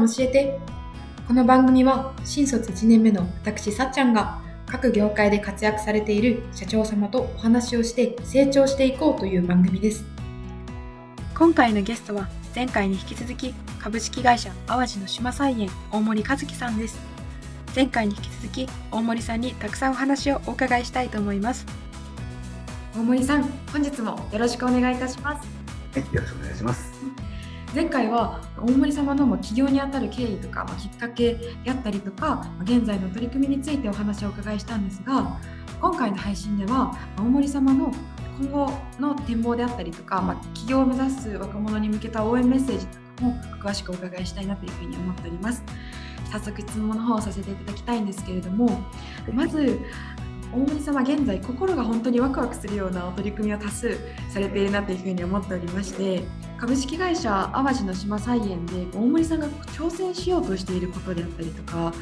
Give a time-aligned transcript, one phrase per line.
[0.00, 0.58] ん教えて。
[1.28, 10.04] この番組は新卒1年目の私さっちゃんが各業界で活躍されている社長様とお話をして成長していこうという番組です。
[11.36, 16.98] 今回のゲストは前回に引き続き株式会社淡路の島菜園大森和樹さんです。
[17.76, 21.64] 前回に引き続き大森さんにたくさんお話をお伺いしたいと思います。
[22.96, 25.60] 大森さん本日もよろしくお願いいたします。
[25.92, 26.89] はいよろしくお願いします
[27.74, 35.38] 前回は大森様の起業にあたる経緯とか、まきっかけであったりとか現在の取り組みについてお話をお伺いしたんですが
[35.80, 37.92] 今回の配信では大森様の
[38.40, 45.62] 今後の展望であったりとか、ま、起業を目指す若者に向けた応援メッセージとかも詳しくお伺いしたいなというふうに思っております。
[46.30, 48.80] 早速質問の方をさせていただきたいんですけれども
[49.32, 49.80] まず
[50.52, 56.22] 大森様現在心が本当にワクワクするような取り組みを多数されているなというふうに思っておりまして
[56.60, 61.92] 株式会社淡路の島菜園で大森さんが挑戦しようとしていることであったりとか、まあ、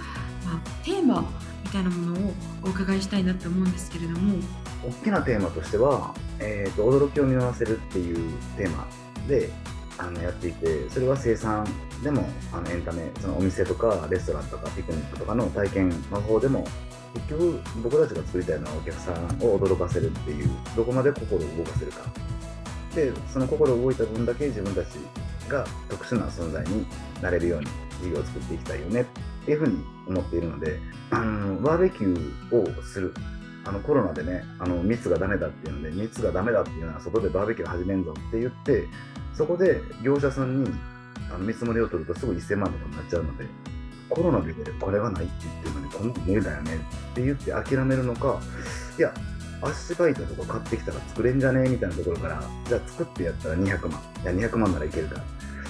[0.84, 1.24] テーマ
[1.62, 2.32] みたいなものを
[2.64, 4.42] お伺いしたいなと思うんですけれども。
[4.84, 8.88] 大きなテーマとしては、えーと、驚きを見逃せるっていうテーマ
[9.28, 9.48] で
[9.96, 11.64] あのやっていてそれは生産
[12.02, 16.64] でもあのエンタメそのお店とかレストランとかピクニックとかの体験の方でも
[17.14, 22.02] 結局僕たちが作りたいのはお客さんを驚かせるっていうどこまで心を動かせるか。
[22.98, 24.98] でその心動いた分だけ自分たち
[25.48, 26.84] が特殊な存在に
[27.22, 27.66] なれるように
[28.02, 29.04] 事業を作っていきたいよねっ
[29.44, 33.14] ていうふうに思っているのであのバーベキューをする。
[33.64, 38.88] あのコロナでねあの密がダメだっていうので密がダメだっていうのは外でバーベキュー始めんぞって言って
[39.34, 40.70] そこで業者さんに
[41.28, 43.44] あの見積もりを取るとすぐ1000万とかになっちゃうので
[44.08, 48.40] コロナでこれがないって言ってるのにこんな無理だよねって言って諦めるのか
[48.98, 49.12] いや
[49.62, 51.64] 足場板とか買ってきたら作れんじゃね？
[51.66, 54.02] えみたいなところからじゃあ作ってやったら200万。
[54.22, 55.20] いや200万ならいけるか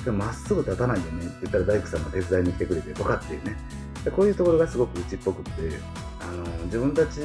[0.04, 1.24] でもまっすぐ立たないよね？
[1.24, 3.56] って言ったら大工さんが手伝いに来てくれてとかっていうね。
[4.04, 5.50] でこういうところがすごくうちっぽくって
[6.20, 7.20] あの自分たち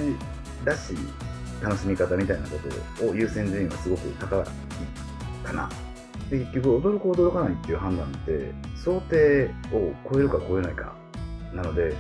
[0.66, 0.98] らしい
[1.62, 2.58] 楽しみ方みたいなこ
[3.00, 4.46] とを優先順位はすごく高い
[5.46, 5.70] かな。
[6.30, 10.96] で結局驚く驚かないっていう判断って想定を超えるか超えないか
[11.54, 11.94] なので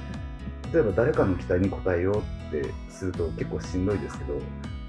[0.74, 2.24] 例えば誰かの期待に応えよう
[2.60, 4.40] ってすると結構しんどいですけど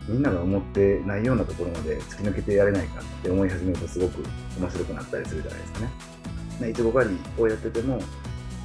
[0.08, 4.22] みんなが思ってないようなところまで突き抜けてやれないかって思い始めるとすごく
[4.58, 6.70] 面白くなったりするじゃないですかね。
[6.70, 7.98] いちご狩りをやってても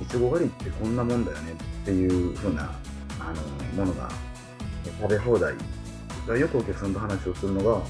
[0.01, 2.71] いちご狩りってこんなもんだよねっていう風な
[3.19, 3.33] あ
[3.77, 4.09] のものが
[5.01, 5.55] 食べ放題
[6.39, 7.81] よくお客さんと話をするのが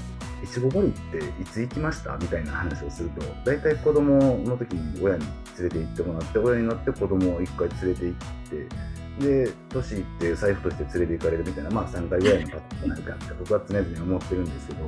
[0.42, 5.26] いちご狩りっていつ行きましたみたいな話をすると大体子供の時に親に
[5.58, 8.76] 連れて行ってもらって親になって子供を1回連れて行って
[9.20, 14.78] で年いって財布として連れて行かれるみたいなまあ3回ぐらいのパターンないかって僕は常々思ってるんですけど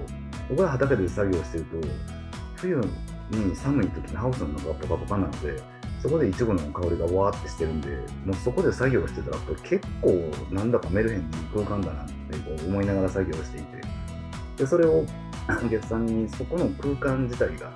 [0.49, 1.77] 僕は畑で作業してると
[2.57, 2.77] 冬
[3.31, 5.63] に寒い時にハウスの中がポカポカなので
[6.03, 7.89] そこでいちごの香りがわーってしてるんで
[8.25, 13.83] もうそこで作業してたらこれ結構なんだかメルヘンに空間だなってこう思いながら作業していて
[14.57, 15.05] でそれを
[15.49, 17.71] お客さんにそこの空間自体が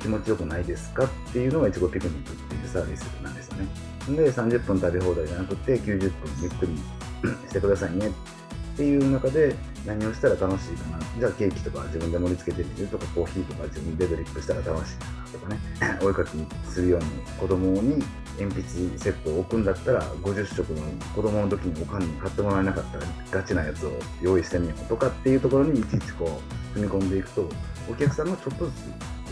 [0.00, 3.89] 気持ちよくないですかっていうのがいちごピクニックっていうサービスなんですよね。
[4.16, 6.10] で、30分食べ放題じゃなくて90分
[6.42, 6.76] ゆっくり
[7.48, 8.12] してくださいねっ
[8.76, 9.54] ていう中で
[9.86, 10.98] 何をしたら楽しいかな。
[11.18, 15.60] じゃあケーキとか自分で盛り付けてみるとかコーヒーとか自分でドリップしたら楽しいかなとかね。
[16.02, 16.30] お絵かき
[16.68, 17.06] するように
[17.38, 18.02] 子供に
[18.38, 20.82] 鉛筆セットを置くんだったら50色の
[21.14, 23.92] 子供の時におかんに買ってもらえなかったらガチなやつを
[24.22, 26.40] 用意してみようとかっていうところにいちいちこ
[26.74, 27.48] う踏み込んでいくと
[27.90, 28.74] お客さんがちょっとずつ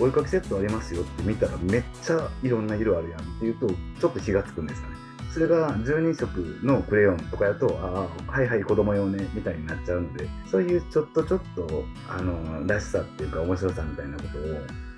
[0.00, 4.94] お絵かきセットありますよって見たらめっちゃいろんな色あるやんっていうとちょっと火がつくんですかね。
[5.32, 14.42] それが12色のクレヨンとかやとああはいはい子供用ねみたいになっちゃうのでそういうちょっとちょっとあのらしさっていうか面白さみたいなことを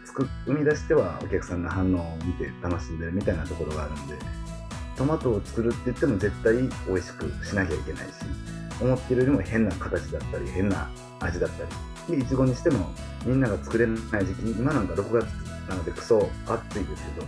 [0.06, 4.14] 作生み出してはお客さんの反応を見て楽しんでるみたいなところがあるんで
[4.96, 6.54] トマトを作るって言っても絶対
[6.86, 8.49] 美味しくしなきゃいけないし。
[8.80, 10.90] 思ってるよりも変な形だったり変な
[11.20, 12.16] 味だったり。
[12.16, 12.92] でいちごにしても
[13.24, 15.26] みんなが作れない時期に今なんか6月
[15.68, 17.26] なのでクソ暑いですけど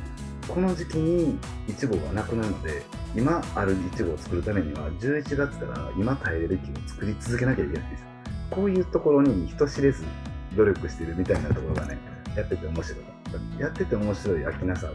[0.49, 1.39] この時期に
[1.69, 2.83] いちごがなくなるので
[3.15, 8.05] 今あるいちごを作るためには11月から今耐えれる木を作り続けなきゃいけないんです
[8.51, 10.05] こういうところに人知れず
[10.57, 11.99] 努力してるみたいなところがね
[12.37, 13.63] やってて面白かった。
[13.63, 14.91] やってて面白い飽きなさ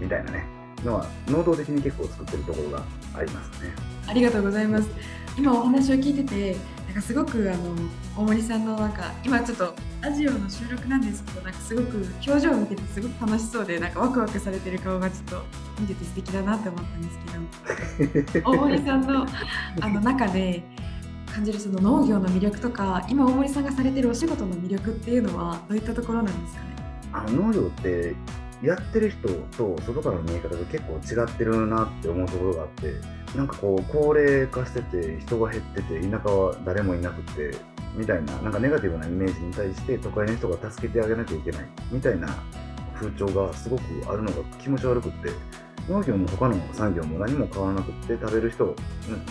[0.00, 0.46] みたいなね、
[0.84, 2.82] のは、能動的に結構作ってるところが
[3.14, 3.72] ありますね。
[4.06, 4.88] ありがとうございます。
[5.36, 6.56] 今お話を聞いてて、
[6.86, 7.74] なんかすごくあの
[8.16, 15.42] 大森さんのなんか今ちょっとラジオの収録なんですけど、なんかすごく表情を見ててすごく楽しそうで、なんかワクワクされてる顔がちょっと
[15.80, 19.26] 見てて素敵だなって思ったんですけど、大森さんの
[19.80, 20.62] あの中で
[21.34, 26.66] 感じるその農業の魅力とか、今大森さんがされてるお仕事の魅力っていうのはどういったところなんですかね？
[27.12, 28.14] あの農業って
[28.64, 29.28] やってる人
[29.58, 32.94] と外からの見え方が結構違ってるなって思うところがあって
[33.36, 37.56] なんかこう高齢化してて人が減ってて田舎は誰もいなくて
[37.94, 42.28] みたいななんかネガティブなイメージに対して都会の人が助けてあげなきゃいけないみたいな
[42.94, 45.30] 風潮がすごくあるのが気持ち悪くって
[45.88, 48.74] 農業も他の産業も何も変わらなくって食べる人うん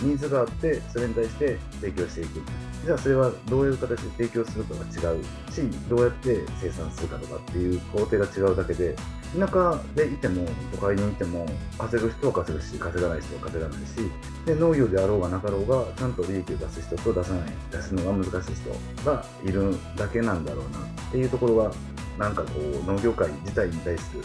[0.08, 2.42] ニーズがあってそれに対して提供していく。
[2.84, 8.94] じゃあそれはどういう形で提供するかが違うしどうやって生産するかとかっていう工程が違うだけで
[9.38, 11.46] 田舎でいても都会にいても
[11.78, 13.96] 稼ぐ人は稼ぐし稼がない人は稼がないし
[14.44, 21.72] で農業であろうがなかろうがちゃんと利益を出す人と出さない出すのが難しい人がいるだけなんだろうなっていうところが
[22.18, 24.22] なんかこう農業界自体に対する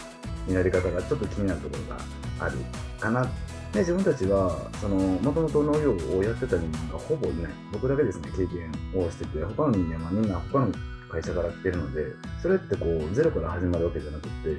[0.50, 2.02] 見られ方がちょっと気になるところが
[2.46, 2.58] ある
[2.98, 3.24] かな。
[3.72, 7.52] で自分たちはそのもともと農業をやってた人間がほぼいない。
[7.72, 8.70] 僕だけですね経験
[9.00, 10.72] をしてて他の人間はみんな他の
[11.10, 12.04] 会社から来てるので
[12.40, 14.56] それってこうゼロから始まるわけじゃなくて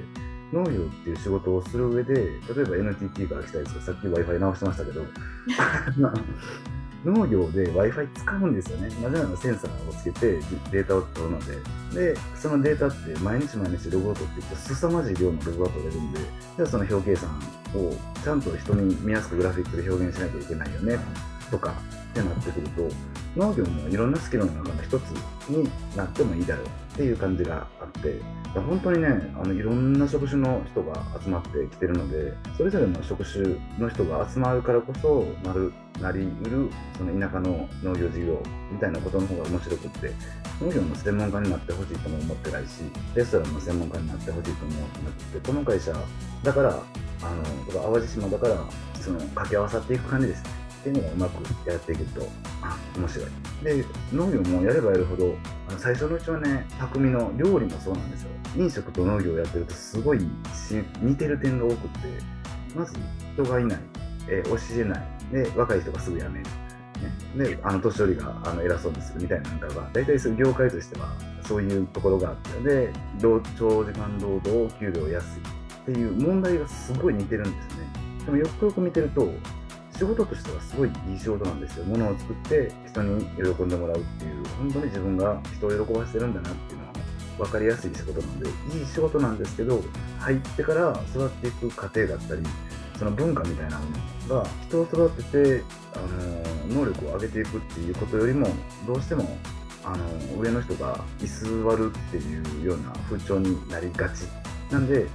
[0.52, 0.72] 農業っ
[1.02, 2.20] ていう仕事をする上で例
[2.60, 5.02] えば NTT から来たやつがさっき w i f i 直してましたけど
[7.04, 8.88] 農業で Wi-Fi 使うんですよね。
[9.02, 10.38] なぜならセンサーをつけて
[10.70, 11.38] データを取るの
[11.92, 12.14] で。
[12.14, 16.20] で、そのデータって毎日毎日ログを取っていくと凄まじい量のログが取れるんで、
[16.56, 17.30] じゃあその表計算
[17.74, 17.94] を
[18.24, 20.98] ちゃんと人に見やすくグラフィックで表現しなきゃいけないよね、
[21.50, 21.74] とか
[22.10, 22.88] ってなってくると、
[23.36, 25.02] 農業もいろんなスキルの中の一つ
[25.48, 28.20] になってもいいだろうっていう感じがあって
[28.60, 29.08] 本当にね
[29.40, 40.12] あのいろんな職種の人が集まってきてるのでそれぞれの職種の人が集まるからこそなるなりうるその田舎の農業事業みたいなことの方が面白くって
[40.60, 42.82] 農業の専門家になってほしいとも思ってないし
[43.14, 45.92] レストランの専門家になってほしいとも思ってなくてこの会社
[46.42, 46.82] だから
[47.22, 48.56] あの淡路島だから
[49.00, 50.44] その掛け合わさっていく感じです。
[50.44, 52.28] ねっていうのがうまくやっていけると
[52.60, 53.28] あ面白い。
[53.62, 55.36] で農業もやればやるほど
[55.68, 58.30] あの最初のうちはね匠の料理もそうなんですよ。
[58.56, 60.28] 飲食と農業をやってるとすごい
[61.00, 62.08] 似てる点が多くて
[62.74, 62.94] まず
[63.34, 63.78] 人がいない、
[64.28, 65.08] え、教えない。
[65.32, 66.46] で若い人がすぐ辞める。
[67.36, 71.08] ね、であの年寄りがあの偉そうにするみたいなのが大体そういう業界としては
[71.44, 77.86] そういうところがあってで長時間労働給料安いっていう問題がすごい似てるんですね。
[78.24, 79.32] でもよくよく見てると
[79.96, 81.84] 仕事としてはすごいいい仕事なんですよ。
[81.84, 86.92] 物を作って人に喜んでもらうっていう、本当に自分が人を喜ばせてるんだなっていうのは
[87.38, 88.48] 分かりやすい仕事なので、
[88.78, 89.82] いい仕事なんですけど、
[90.18, 92.42] 入ってから育っていく過程だったり、
[92.98, 93.84] その文化みたいなも
[94.28, 95.64] のが人を育てて、
[95.94, 95.98] あ
[96.70, 98.48] の能力を上げていくっていうことよりも、
[98.86, 99.36] どうしても
[99.84, 101.46] あの上の人が居座
[101.76, 104.22] るっていうような風潮になりがち。
[104.70, 105.06] なんで、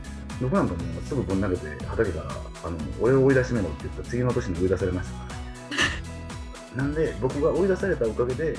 [0.42, 2.26] 僕なんかもうすぐぶん投げて畑から
[2.66, 5.26] あの俺を追い出しめろって言ったら次の年に追い出されましたか
[6.76, 8.58] らなんで僕が追い出されたおかげで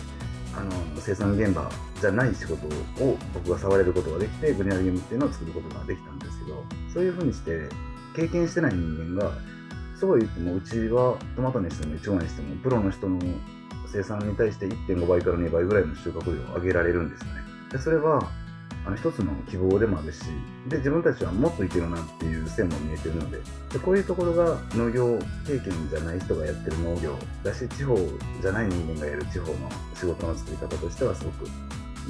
[0.57, 0.71] あの
[1.01, 1.71] 生産現場
[2.01, 2.67] じゃない仕事
[3.05, 7.69] を僕が触れることができてグリーナリゲームっていうのを作ることができたんですけどそういうふうにして
[8.17, 9.33] 経験してない人間が
[9.99, 13.19] そうは言ってもうちはトマトにしてもイチゴにしてもプロの人の
[13.93, 17.41] 生産に対して1.5倍から2倍ぐらいの収穫量を上げられるんですよね。
[17.73, 18.31] でそれは
[18.89, 20.23] あの一つの希望でもあるし
[20.67, 23.37] で自分たちはもっといけるなっていう線も見えてるので
[23.71, 27.15] でこういうところが農業経験じゃない人がやってる農業
[27.45, 27.95] だし地方
[28.41, 31.47] じゃない人間がやる地方の仕事の作り方としてはすごく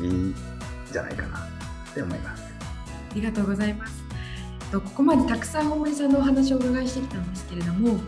[0.00, 0.35] いいん
[0.92, 2.44] じゃないかなって思います。
[3.11, 4.04] ありがとうございます。
[4.73, 7.99] ここまでたくさん大森さんのお話をお伺いしてきたんですけれども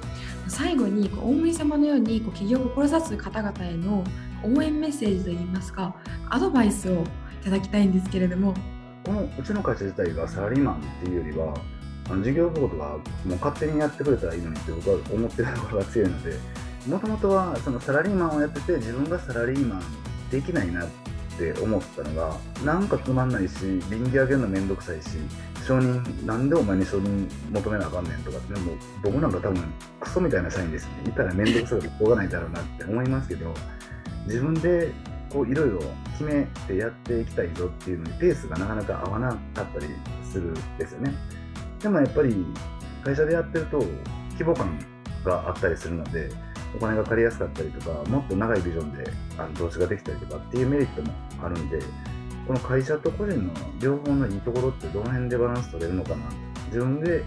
[0.47, 4.05] 最後に大森様のように起業を志す方々への
[4.45, 5.97] 応援メッセージといいますか
[6.29, 7.05] アドバイスを
[7.45, 8.55] ただきたいんですけれども。
[9.05, 11.55] このうちの会社自体がサラリーマンっていうよりは
[12.11, 16.37] あの事業部がもう勝手にやってくれたらいいのにって僕は思ってるところが強いので
[16.87, 19.83] もともとはそのサラリーマンをやってて自分がサラリーマン
[20.31, 20.89] できないなっ
[21.39, 23.55] て思ったのがなんかつまんないし
[23.89, 25.09] 便宜上げるのめんどくさいし
[25.67, 30.93] 承認なんでお前に承認求めなあかんねんとかっても僕なんか多分クソみたいな社員ですね。
[31.07, 33.55] いたらめんどくさくてしょうがないだろうなって思いますけど
[34.27, 34.93] 自分で
[35.31, 35.79] こういろいろ
[36.13, 39.87] 決めてやっていきたいぞっていうのにペースがなかなか合わなかったり
[40.25, 41.15] するんですよね。
[41.81, 42.45] でもやっぱり
[43.05, 43.79] 会社でやってると
[44.33, 44.79] 規模感
[45.25, 46.31] があったりするので
[46.77, 49.05] お金が借りやすかったりとかもっと長いビジョンで
[49.39, 51.79] あの投資ができたりとかっていうメリットもあるんで
[52.47, 56.17] この会社と個人の両方のいいところってどの辺でバランス取れるのかな
[56.67, 57.25] 自分で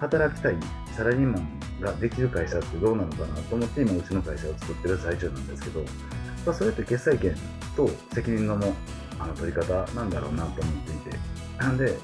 [0.00, 0.56] 働きたい
[0.94, 5.84] サラリーマンができる会社ってどうなのかなと思って今うちの会社を作ってる最中なんですけど
[6.46, 7.34] まあ、それって決裁権
[7.76, 8.74] と責任のも
[9.18, 11.46] あの取り方なんだろうなと思っていて。
[11.58, 11.98] なんで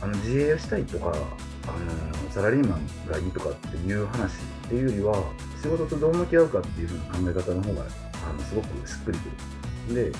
[0.00, 10.12] あの自営をしたいとかあのサラリーマンがいいとかっていう話っていうよりは仕事とどう向き合うかっていう風な考え方の方があのすごくしっくりくる。
[10.12, 10.18] で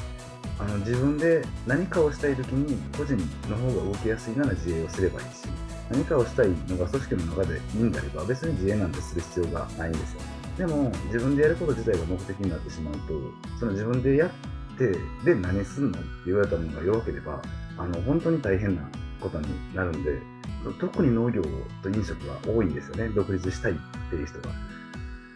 [0.59, 3.17] あの自分で何かをしたい時に個人
[3.49, 5.45] の方が動きやすいなら自営をすればいいし
[5.91, 10.38] 何かをしたいのが組織の中でいいんであれば別に自営なんてする必要がないんですよね。
[10.59, 13.01] でも自分でやること自体が目的になってしまうと
[13.59, 14.31] その自分でやっ
[14.77, 14.91] て
[15.25, 15.99] で何すんの？
[15.99, 17.41] って言われたものが弱ければ
[17.77, 18.83] あの本当に大変な
[19.21, 20.21] ことになるんで
[20.81, 21.43] 特に農業
[21.83, 23.09] と飲食は多いんですよね。
[23.11, 23.75] 独立したいっ
[24.11, 24.51] ていう人が。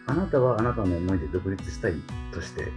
[0.05, 1.93] あなたはあなたの思いで独立したい
[2.33, 2.67] として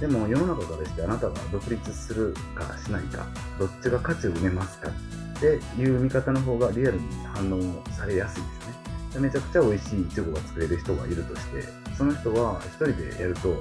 [0.00, 3.26] でも世の中からしてあなたが独立するかしないか
[3.58, 7.02] どっちが価値を埋めますかっていう見方の方がリアルに
[7.34, 8.89] 反応されやすいですね。
[9.18, 11.64] めちゃくちゃ美味しいイチゴが作れる人がいるとして
[11.96, 13.56] その人は一人でやると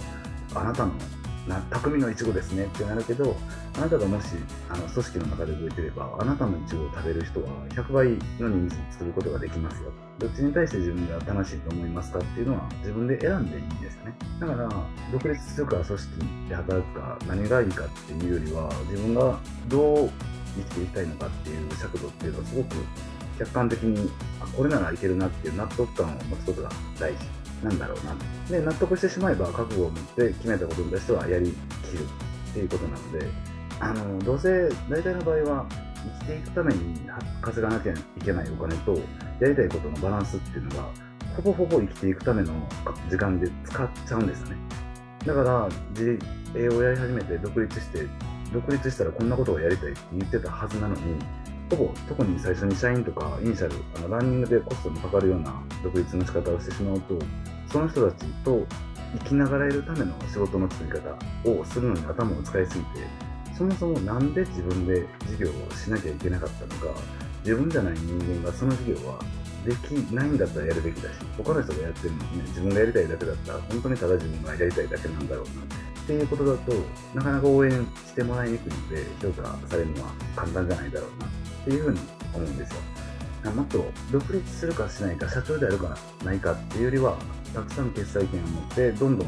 [0.56, 0.94] あなたの
[1.48, 3.36] な匠のいちごですねってなるけど
[3.77, 4.27] あなたがもし
[4.70, 8.08] あの組織の中で動いてればあなたのいちごを食べる人は100倍
[8.39, 9.91] の人数作ることができますよ。
[10.20, 14.13] どっちに対して自分が楽しいと思いますかっていうのは自分で選んでいいんですよね。
[14.39, 14.70] だから
[15.12, 20.10] 独立するか組織で働くか何がいいかっていうよりは自分がどう
[20.56, 22.75] 生きていきたいのかっていう尺度っていうのはすごく
[23.39, 24.10] 客観的に
[24.41, 26.69] あこれならいけるなっていう納得感を持つことが
[27.00, 27.19] 大事
[27.63, 28.15] なんだろうな
[28.50, 32.03] で納得してしまえば覚悟を持って決めたことに対してはやりきる
[32.51, 33.27] っていうことなので
[33.79, 35.65] あのどうせ大体の場合は
[36.19, 37.00] 生きていくために
[37.41, 38.93] 稼がなきゃいけないお金と
[39.39, 40.89] やりたいことのバランスっていうのが
[41.36, 42.53] ほぼほぼ生きていくための
[43.10, 44.58] 時間で使っちゃうんですね。
[45.25, 46.19] だから自
[46.55, 48.08] 営をやり始めて独立して
[48.53, 51.01] 独立したらこんなことをやりたいって言ってたはずなのに
[51.70, 57.20] ほぼ特に最初に社員とかイニシャルあのランニングでコストのかかるような独立の仕方をしてしまうと
[57.72, 58.66] その人たちと
[59.20, 62.90] 生きながらえるための仕事の作り方をするのに頭を使いすぎて
[63.56, 67.00] そもそも何で自分で事業をしなきゃいけなかったのか
[67.44, 69.20] 自分じゃない人間がその事業は
[69.66, 75.56] できないんだったらやるべきだし他の人がやってるのにね自分がやりたいだけだったら本当にただ自分がやりたいだけなんだろうなっ
[76.08, 76.74] ていうことだと
[77.14, 77.72] なかなか応援
[78.08, 81.49] してもらいにくいので評価されるのは簡単じゃないだろうな。
[81.62, 82.00] っていうふうに
[82.34, 87.18] 思うんですよもっと独立するかしないか社長であるかないかっていうよりは
[87.54, 89.28] たくさん決済権を持ってどんどん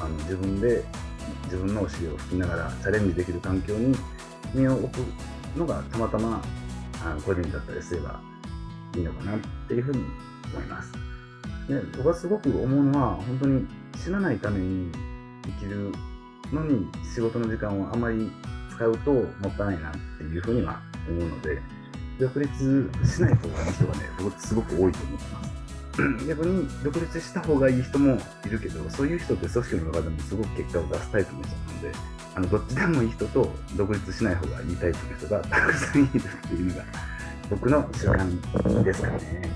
[0.00, 0.84] あの自分で
[1.44, 3.96] 自分のお尻を拭きながらチャレンジできる環境に
[4.52, 4.98] 身を置く
[5.56, 6.42] のがたまたま
[7.04, 8.20] あの個人だったりすれば
[8.96, 10.04] いいのかなっていうふうに
[10.52, 10.92] 思います。
[11.68, 14.90] で僕はすごく思うのは本当に死なないために
[15.60, 15.92] 生きる
[16.52, 18.30] のに仕事の時間をあまり
[18.74, 21.60] 使うともったいないなっていうふうには思うので
[22.18, 25.52] 独立しない方がいい人がね僕すごく多いと思ってます。
[26.26, 31.92] 逆に独立した方がいい人もいるけどそういう人って組織の中でもすごく結果を出すタイプの人なので
[32.34, 36.84] あのどっちでもいい人と独立しない方がいいタイプの人がたくさんいるっていうのが
[37.50, 38.40] 僕の主観
[38.84, 39.50] ですかね。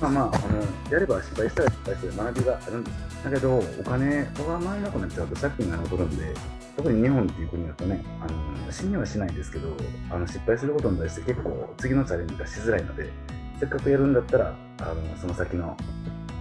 [0.00, 0.60] まあまあ、あの
[0.90, 6.34] やれば失敗したら失敗する学びがあるんですだけど、お金が回らなくなっちゃうと借金が残るんで、
[6.76, 8.30] 特に日本っていう国だとね、あ
[8.66, 9.68] の信用はしないんですけど、
[10.10, 13.10] あの失敗することに対して結構次のチャレンジがしづらいので、
[13.58, 15.76] せっかくやるんだったら、あのその先の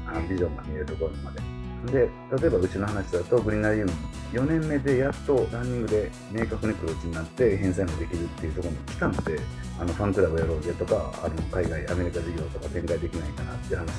[0.06, 1.53] あのビジョンが見えるところまで。
[1.88, 2.10] で、
[2.40, 3.92] 例えばうちの話だと、グリーナリウム、
[4.34, 9.40] 4年目でやっとランニングで明確に黒字になって返済もできるっていうところに来たので、
[9.80, 13.90] あのファンクラブやろうぜとか、あの海外、アメリカ事業とか展開できないかなっていう話を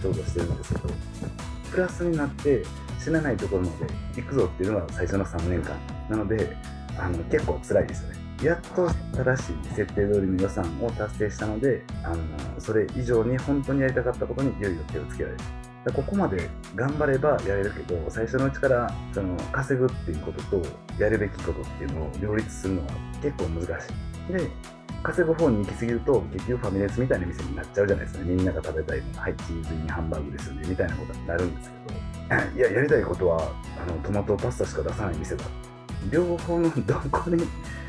[0.00, 0.88] ちょうどしてるんですけど、
[1.70, 2.62] プラスになって
[3.00, 5.76] 死なないところまで行くぞっていうのが最初の3年間
[6.08, 6.56] なので、
[6.96, 8.24] あの結構辛いですよね。
[8.42, 12.16] やっと正しい設定通りの予算を達成したので、あの
[12.58, 15.63] それ以上に本当にやりたかったことにいよいよ手をつけられる。
[15.92, 20.62] ここまで頑張ればやれるけど、最初のうちからその稼ぐっていうことと
[20.98, 22.88] やるべきことっていうのを両立するのは
[23.22, 23.86] 結構難し
[24.30, 24.32] い。
[24.32, 24.50] で、
[25.02, 35.44] 稼ぐ方に行き過ぎると、結局ファミレスみたいな店になっちゃうじゃないですか、みんなが食べたいの、はい、チーズにハンバーグですよね、みたいなことになるんですけど、 いや、やりたいことは、あのトマトパスタしか出さない店だ。
[36.10, 37.44] 両方のどこに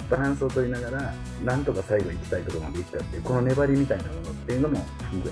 [0.10, 5.32] バランスを取りながら、なんとか最後行きたいところまで行ったっていう、この粘りみたいなものっていうのも含め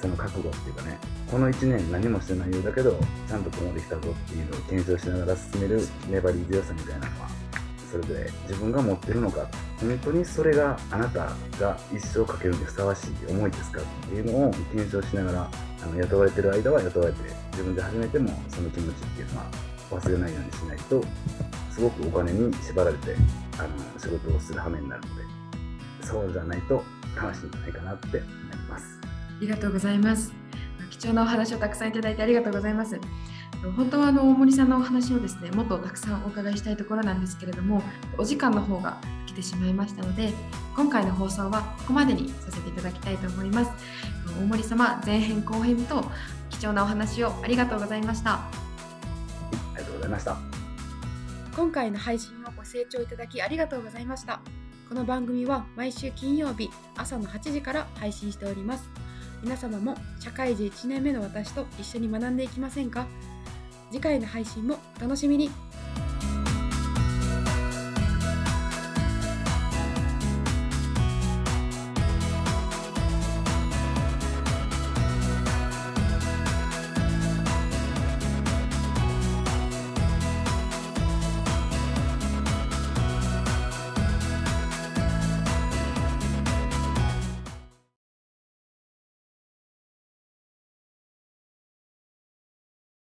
[0.00, 0.98] その覚悟っていうかね、
[1.30, 7.28] この1年何もしてないようだけど、ちゃんとここまで来たぞっていうのを検証しながら進める粘り強さみたいなのは、
[7.90, 9.46] それぞれ自分が持ってるのか、
[9.80, 11.30] 本当にそれがあなた
[11.60, 15.50] が一生かけるにふさわしい思いですかっていうのを検証しながら、
[15.82, 17.18] あの雇われてる間は雇われて、
[17.52, 19.46] 自分で始めてもその気持ちっていうのは
[19.90, 21.04] 忘れないようにしないと、
[21.70, 23.14] すごくお金に縛られて
[23.58, 23.68] あの
[23.98, 25.22] 仕事をする羽目になるので、
[26.06, 26.82] そうじゃないと
[27.16, 28.22] 楽しいんじゃないかなって思い
[28.68, 28.98] ます。
[29.02, 30.47] ありがとうございます。
[30.90, 33.00] 貴重なお話をたくさんいただいてありがとうございます。
[33.76, 37.82] 本当はあの大森さんのお話をですねもっとたくさんお伺いしたいところなんですけれども
[38.16, 40.32] お時間の方が来てしまいましたので
[40.76, 43.70] 今回の放送はここまでにさせていただきたいと思います。
[44.40, 46.04] 大森様前編後編と
[46.50, 48.34] 貴重なお話をありがとうございました。
[48.34, 48.50] あ
[49.72, 50.36] りがとうございました。
[51.56, 54.40] 今回の配信をご清聴いただきありがとうございました。
[54.88, 58.88] この番組は毎週金曜日朝の8時から配信しております
[59.42, 63.06] 皆様も社会人1年目の私と一緒に学んでいきませんか？
[63.90, 65.50] 次回の配信もお楽しみに。